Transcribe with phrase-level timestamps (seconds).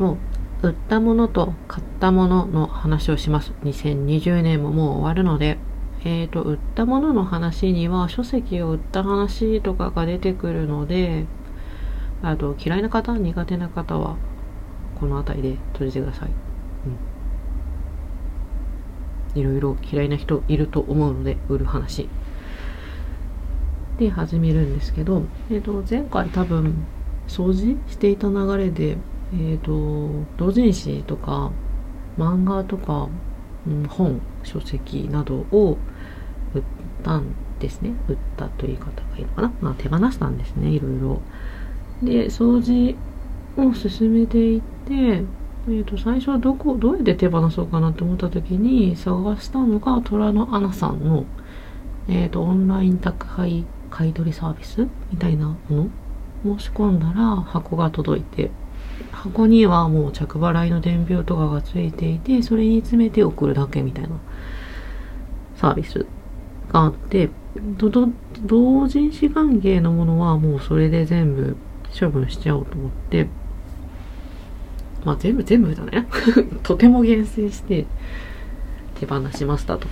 [0.00, 0.16] と、
[0.62, 3.52] 売ったものと買ったものの話をします。
[3.64, 5.58] 2020年ももう終わるので、
[6.04, 11.26] えっ、ー、と、売ったものの話には書籍を売った話とかが出てくるので、
[12.22, 14.16] あと、嫌いな方、苦手な方は、
[14.98, 16.30] この辺りで閉じてください。
[19.34, 19.40] うん。
[19.40, 22.08] いろいろ嫌いな人いると思うので、売る話。
[23.98, 26.86] で、始めるんですけど、えっ、ー、と、前回多分、
[27.28, 28.96] 掃除していた流れで、
[29.32, 31.50] えっ、ー、と、同人誌とか、
[32.18, 33.08] 漫画とか、
[33.66, 35.78] うん、本、書籍などを
[36.54, 36.62] 売っ
[37.02, 37.94] たんですね。
[38.08, 39.52] 売ったという言い方がいいのかな。
[39.60, 41.20] まあ、手放したんですね、いろいろ。
[42.02, 42.96] で、掃除
[43.56, 45.24] を進めていって、
[45.68, 51.26] えー、と最初はどこどうやって手放そうかなって思った時に探したのが虎のアナさんの、
[52.08, 55.90] えーと、オンライン宅配買い取りサービスみたいなも
[56.44, 58.50] の申し込んだら箱が届いて
[59.12, 64.10] 箱にはもう着払いの伝票とかがついていてそれに詰めて送るだけみたいな
[65.56, 66.06] サービス
[66.72, 67.30] があって
[67.86, 71.56] 同人誌関係のものはもうそれで全部
[71.98, 73.26] 処分しちゃおうと思って、
[75.04, 76.06] まあ全部全部だね。
[76.62, 77.86] とても厳選して
[78.94, 79.88] 手放しましたと。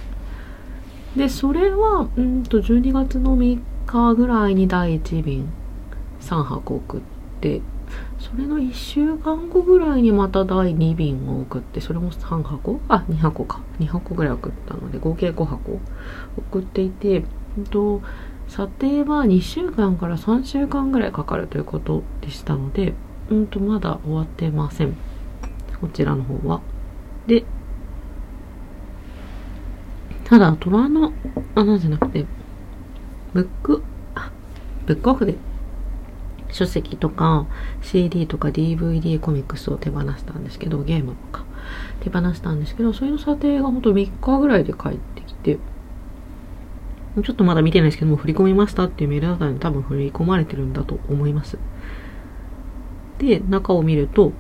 [1.16, 5.48] で、それは、うんと12月の3日ぐらいに第1便
[6.20, 7.00] 3箱送っ
[7.40, 7.60] て、
[8.18, 12.80] それの1週間後ぐらいにまた第2便を送って、それも3箱？
[12.88, 13.60] あ、2箱か。
[13.80, 15.80] 2箱ぐらい送ったので、合計5箱
[16.36, 17.24] 送っていて、
[17.56, 18.02] うんと、
[18.48, 22.94] 査定は2週間から3週間ぐらいかかるということでしたので、
[23.30, 24.96] うんとまだ終わってません。
[25.80, 26.60] こちらの方は。
[27.26, 27.44] で、
[30.24, 31.12] ただ、虎の
[31.54, 32.26] 穴じゃなくて、
[33.32, 33.82] ブック、
[34.14, 34.30] あ、
[34.86, 35.36] ブックオフで
[36.50, 37.46] 書籍とか
[37.82, 41.44] CD とか DVD コミックスを手放したんですけど、ゲームとか
[42.00, 45.58] 手放したんですけど、それの査定がほんと3日ぐらいで帰ってきて、
[47.22, 51.58] ちょっとまだ見てないですけども、振り込みましたっていうメールだったので多分振り込まれてるんだと思います。
[53.18, 54.32] で、中を見ると、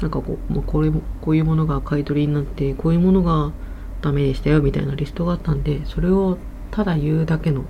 [0.00, 3.52] なんかこう、もうこれも、こういうものが買い取りになって、こういうものが
[4.00, 6.38] ダメでしたよみたいなリストがあったんで、それを
[6.70, 7.64] ただ言うだけの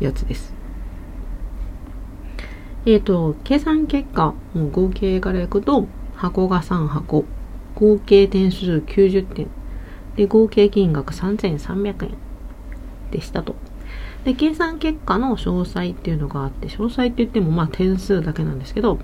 [0.00, 0.59] やつです。
[2.86, 7.24] えっ、ー、と、計算結果、もう合計からいくと、箱が3箱、
[7.74, 9.48] 合計点数90点、
[10.16, 12.16] で、合計金額3300円
[13.10, 13.54] でしたと。
[14.24, 18.98] で、計算結果の詳細っていうのがあって、詳細って言ってもまあ点数だけなんですけど、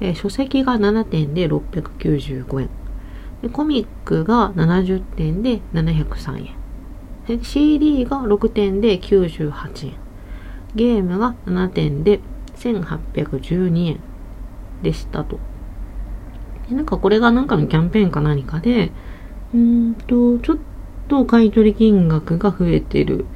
[0.00, 2.70] えー、書籍が7点で695円。
[3.42, 7.38] で、コミックが70点で703円。
[7.38, 9.94] で、CD が6点で98円。
[10.74, 12.20] ゲームが7点で
[12.62, 14.00] 1812円
[14.82, 15.38] でしたと。
[16.68, 18.92] でなんかこれがなんかのキャンペーンか何かで、
[19.54, 20.58] うんと、ちょっ
[21.08, 23.26] と買取金額が増えてる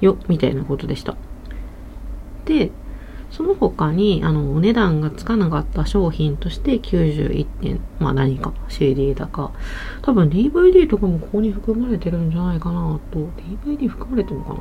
[0.00, 1.16] よ、みたいなことでした。
[2.44, 2.70] で、
[3.30, 9.52] その他に、あの、お値段がつかなかった商品として91点、まあ何か CD だか、
[10.02, 13.28] 多分 DVD とかもここに含まれてるんじゃないかなと、
[13.64, 14.60] DVD 含まれてるのかな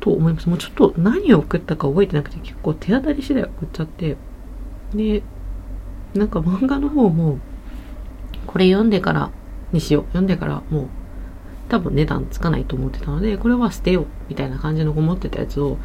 [0.00, 0.48] と思います。
[0.48, 4.16] もうちょっと何を送ったか覚えてなくて結構手当たり次第送っちゃって、
[4.94, 5.22] で、
[6.14, 7.38] なんか漫画の方も、
[8.46, 9.30] これ読んでから
[9.72, 10.02] にしよう。
[10.04, 10.86] 読んでからもう
[11.68, 15.78] 多分値段つかないと思ってたので、これは捨てようみたいな感じの思ってたやつを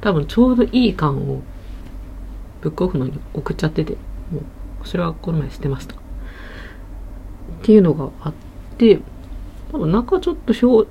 [0.00, 1.42] 多分ちょうどいい感を
[2.62, 3.92] ブックオフのに送っちゃってて、
[4.32, 4.40] も
[4.82, 5.94] うそれはこの前捨てました。
[5.94, 5.98] っ
[7.62, 8.32] ていうのがあっ
[8.78, 9.00] て、
[9.72, 10.86] 多分中ちょっと詳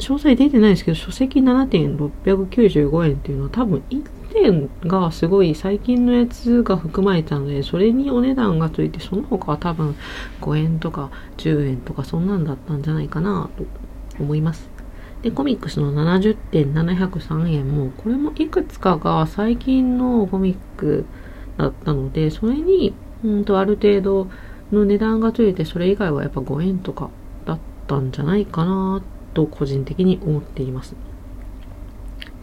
[0.00, 4.02] 細出てないですけど、書籍7.695円っていうのは多分1
[4.32, 9.96] 点がすごい最近のやつが含まれたので、それにお値段がついて、その他は多分
[10.42, 13.64] 5円とか10円とかそんなんだったんじゃないかなと
[14.20, 14.68] 思います。
[15.22, 21.06] で、コミックスの70.703円も、これもいくつかが最近のコミック
[21.56, 24.28] だったので、それに、うんとある程度
[24.70, 27.10] の値段がついて、それ以外はやっぱ5円とか
[27.46, 27.62] だった
[27.96, 29.02] んじゃないかな
[29.34, 30.94] と個人的に思っています。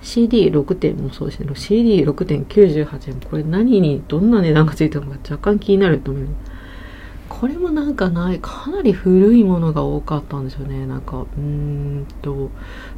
[0.01, 1.47] CD6 点もそうですね。
[1.49, 3.19] CD6.98 円。
[3.21, 6.27] これ何にどんな値段がついたのか若干気になると思う。
[7.27, 10.85] これもなんかない、かなり古いものが多かったんですよね。
[10.85, 12.51] なんか、うーんと、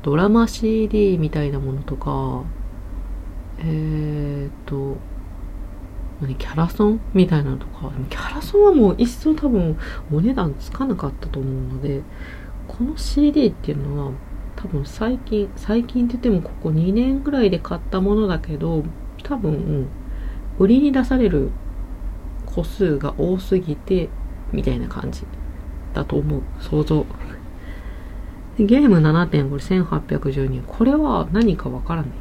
[0.04, 2.44] ドラマ CD みたいなものとか、
[3.60, 3.97] えー、
[6.20, 7.00] キャラソン？
[7.14, 9.78] みたいなのとか、キャラソンはもう一層多分
[10.12, 12.02] お値段つかなかったと思うので、
[12.68, 14.12] この CD っていうのは
[14.56, 18.84] 多分最近、最近って言ってもここ2年ぐらいで買ったものだけど、
[19.24, 19.88] 多分、
[20.58, 21.52] 売りに出される
[22.48, 24.10] 歩数が多すぎて
[24.52, 25.24] みたいな感じ。
[25.94, 26.42] だと思う。
[26.60, 27.06] 想像。
[28.58, 32.12] ゲーム7点これ1812これは何かわからない。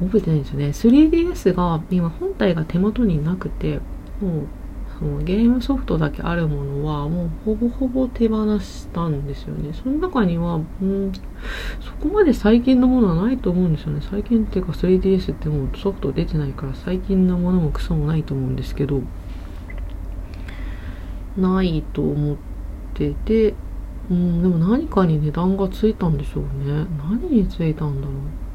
[0.00, 0.66] 覚えてないんですよね。
[0.68, 3.80] 3DS が今本体が手元になくて
[4.20, 4.46] もう
[4.98, 9.72] そのゲームソフトだけあるものはもうほぼほぼ手放したんですよね。
[9.74, 11.12] その中にはうん
[11.80, 14.00] そこまで最近のものはないと思うんですよね。
[14.00, 19.02] 最近っていうか 3DS ってもうソフト出てないから最近のものもクソもないと思うんですけど
[21.36, 22.36] ないと思っ
[22.94, 23.54] てて
[24.10, 26.86] うんでも何かに値段がついたんでしょうね。
[26.98, 28.45] 何についたんだろう。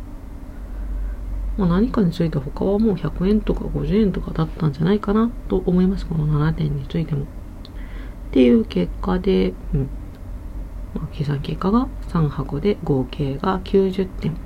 [1.58, 6.06] まあ、何かについて他はもう100円とか50円とかだったんじゃないかなと思います。
[6.06, 7.24] この7点についても。
[7.24, 7.26] っ
[8.32, 9.90] ていう結果で、うん。
[10.94, 14.38] まあ、計算結果が3箱で合計が90点。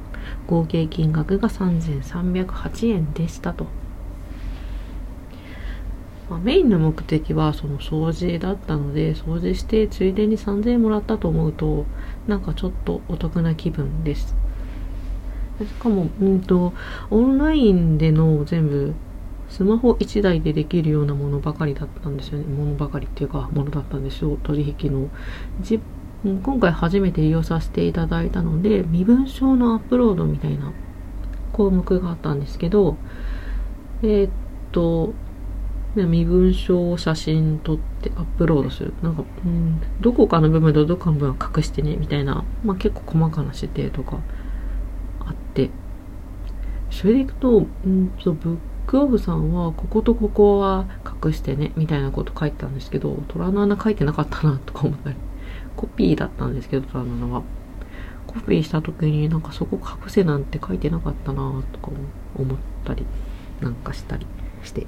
[0.47, 3.67] 合計金額が3308円でしたと。
[6.29, 11.85] まあ、メインの目的はその掃除だったので、掃除してついでに3000円もらったと思うと、
[12.27, 14.35] なんかちょっとお得な気分です。
[15.59, 16.73] しかも、うんと、
[17.09, 18.93] オンラインでの全部、
[19.49, 22.45] スマホ1台でできるようなものばかりだったんですよね。
[22.45, 24.37] ものばかりっていうか、ものだったんですよ。
[24.43, 25.09] 取引の。
[25.61, 25.79] じ
[26.23, 30.73] 今回初めて利用させていただいたので、身分証のアップロードみたいな
[31.53, 32.97] 項目があったんですけど、
[34.01, 34.31] えー、っ
[34.71, 35.13] と、
[35.95, 38.93] 身分証を写真撮ってアップロードする。
[39.01, 44.17] なんか、うん、どこかの部分とどこかの部分は隠してね、みたいな、まあ結構細かな指定とか
[45.55, 45.69] て
[46.91, 50.85] それでいくとうんとブックオフさんはこことここは
[51.25, 55.15] 隠してねみたいなこと書いてたんですけど虎の穴書いてなかったなとか思ったり。
[55.75, 57.43] コピーだったんですけど虎の穴は。
[58.27, 61.91] コピーした時になんかそこ隠せなんて書いてなかったなとか
[62.37, 63.05] 思ったり
[63.61, 64.25] なんかしたり
[64.63, 64.87] して。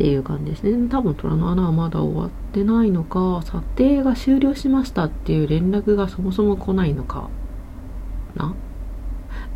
[0.00, 0.88] っていう感じですね。
[0.88, 7.28] 多分虎の穴はまだ終わってないのか、査定が終了しましたっていう連絡がそもそも来ないのか
[8.34, 8.54] な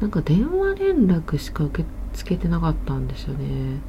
[0.03, 3.81] なんか電話連絡しか受け付けてなかったんですよね。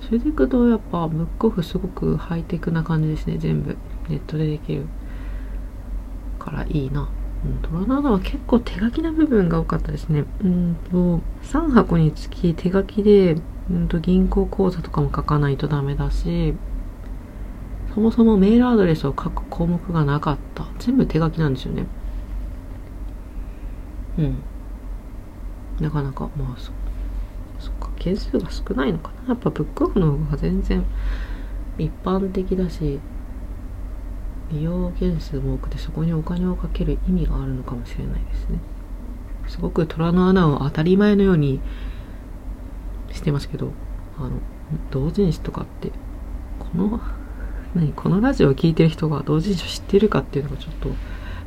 [0.00, 3.38] それでいくとやっぱブックオフすごくハイテクな感じですね。
[3.38, 3.76] 全部
[4.08, 4.86] ネットでできる
[6.40, 7.08] からいいな。
[7.44, 10.24] うん、虎の穴は結構手書きな部分が多かったですね。
[10.42, 13.36] うんと、3箱につき手書きで
[13.70, 16.54] うんと銀行口座とかも書かないとダメだし、
[17.94, 20.66] そもそもメールアドレスを書く項目がなかった。
[20.78, 21.86] 全部手書きなんですよね。
[24.18, 24.42] うん。
[25.80, 26.72] なかなか、まあそ、
[27.58, 29.28] そっか、件数が少ないのかな。
[29.28, 30.84] やっぱブックオフの方が全然
[31.78, 32.98] 一般的だし、
[34.50, 38.58] 利用件数も多くてそこにお金をかける意味があるのかもしれないですね。
[39.48, 41.60] すごく虎の穴を当たり前のように
[43.22, 43.72] してますけど、
[44.18, 44.30] あの、
[44.90, 45.92] 同人誌とかって、
[46.58, 47.00] この、
[47.74, 50.90] 何、このラジオを聴いてる人が同人誌を知ってるかっていうのがちょっと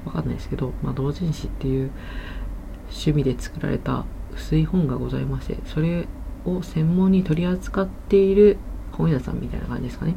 [0.05, 1.91] わかんないですけど、まあ、同人誌っていう
[2.89, 6.07] 趣味で作られた薄い本がございまして、それ
[6.45, 8.57] を専門に取り扱っている
[8.93, 10.15] 本屋さんみたいな感じですかね。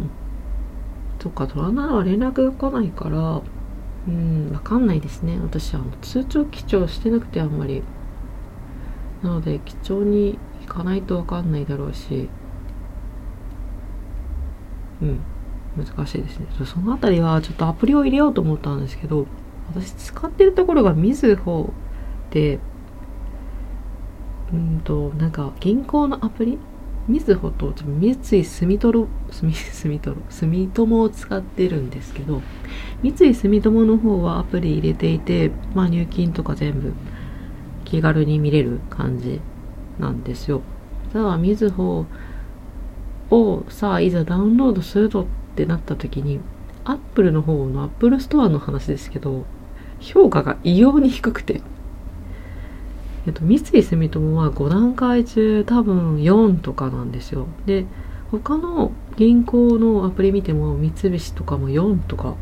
[0.00, 0.10] うん。
[1.20, 3.40] そっか、虎なら連絡が来ないから、
[4.08, 5.38] うん、わかんないですね。
[5.40, 7.84] 私、あの、通帳記帳してなくてあんまり
[9.22, 12.28] なので貴重に行かないと分かんないだろうし。
[15.00, 15.20] うん。
[15.74, 16.46] 難しいですね。
[16.66, 19.26] その辺りはちょっとアプリを入れようと思ったんですけど
[19.68, 21.72] 私使ってるところがみずほ
[22.30, 22.58] で
[24.52, 26.58] うんとなんか銀行のアプリ？
[27.08, 32.42] みずほと三井住友住住友住友を使ってるんですけど
[33.02, 36.92] 三井住友の方はアプリ入れていてまあ入金とか全部
[37.92, 39.38] 気軽に見れる感じ
[39.98, 40.62] なんですよ。
[41.12, 42.06] ただ、みずほ
[43.30, 46.40] をさあ、いざダウンロードするとってなった時に、
[46.86, 49.44] アップルの方のアップルストアの話ですけど、
[50.00, 51.60] 評価が異様に低くて。
[53.26, 57.46] えっと、三井住友は5段階中多分4とかなんですよ。
[57.66, 57.84] で、
[58.30, 62.36] 他の銀行のアプリ見ても三菱とかも4とか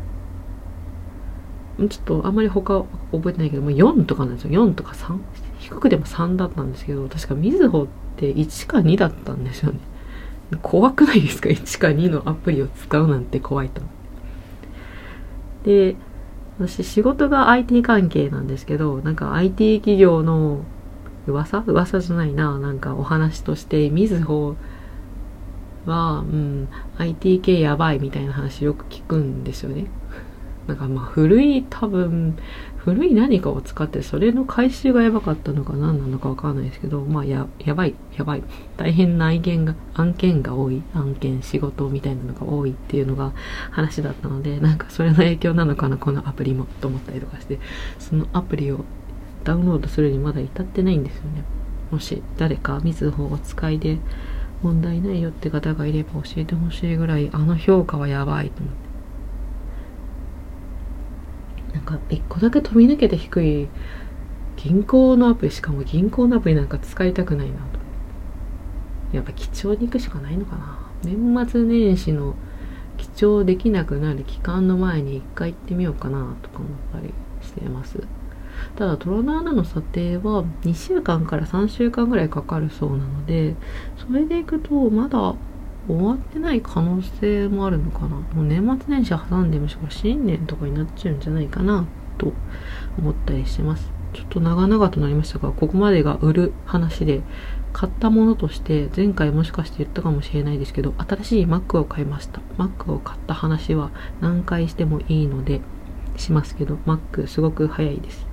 [1.89, 4.65] ちょっとあんまり他覚えてないけども4とかなんですよ。
[4.65, 5.19] 4とか3
[5.59, 9.79] 低くでも3だったんですけど確かみずほって1か2だったんですよね。
[10.61, 13.81] 怖くないですか？1か2のアプリを使うなんて怖いと。
[15.63, 15.95] で
[16.59, 20.65] 私仕事が IT 関係なんですけどなんか IT 企業の
[21.27, 21.59] 噂？
[21.67, 22.59] 噂じゃないな。
[22.59, 24.55] なんかお話としてみずほ
[25.85, 29.85] は、うん、IT 系やばいみたいな話よく聞くんですよね。
[30.71, 32.37] なんかまあ古い多分
[32.77, 38.43] 古い何かを使ってそれの回収がやばかったのか何なのかわかんないですけど、まあや、やばい、やばい。
[38.75, 43.33] 大変な案件が、案件が多い、案件、仕事みたいなのが多いっていうのが
[43.69, 47.59] 話だったので、なんかそれの影響なのかな、このアプリも、と思ったりとかして、
[47.99, 48.83] そのアプリを
[49.43, 51.43] ダウンロードするにまだ至ってないんですよね。
[51.91, 53.99] もし誰かみずほお使いで
[54.63, 58.80] 問題ないよって方がいれば教えてほしいぐらい、あの評価はやばいと思って。
[61.73, 63.67] なんか一個だけ飛び抜けて低い
[64.57, 67.61] 銀行のアプリしかも銀行のアプリなんか使いたくないなと。
[69.13, 70.79] やっぱ基調に行くしかないのかな。
[71.03, 72.35] 年末年始の
[72.97, 77.99] 記帳できなくなる期間の前に一回行ってみようかなとか思ったりしてます。
[78.75, 83.55] ただトロナーナの査定は2週間から3週間ぐらいかかるそうなので
[83.97, 85.35] それでいくとまだ
[85.87, 88.09] 終わってない可能性もあるのかな。
[88.09, 91.85] もう年末年始挟んでむしろ新年とかになっちゃうんじゃないかな
[92.17, 92.33] と
[92.97, 93.91] 思ったりしてます。
[94.13, 97.21] ちょっと長々となりましたがここまでが売る話で
[97.71, 102.41] 買ったものとして前回もしかして言ったかもしれないですけど新しい Mac を買いました。
[102.57, 105.61] Mac を買った話は何回してもいいので
[106.17, 108.27] しますけど Mac すごく早いです。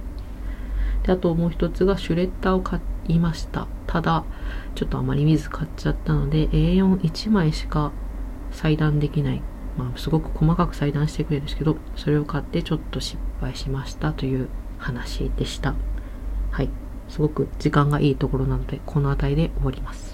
[1.04, 3.68] であともう一つがシュレッダーを買いました。
[3.88, 4.24] ただ
[4.76, 7.90] ちょっとあまり水買っちゃったので A41 枚しか
[8.52, 9.42] 裁断できない。
[9.76, 15.74] まあすごく細かく裁断してくれるんですけどそれを買ってちょっと失敗しましたという話でした。
[16.52, 16.70] はい。
[17.08, 20.07] すごく時間がいいところなのでこの辺りで終わります。